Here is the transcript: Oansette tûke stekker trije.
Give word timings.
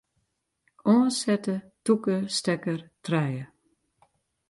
Oansette 0.91 1.55
tûke 1.83 2.17
stekker 2.35 2.79
trije. 3.03 3.43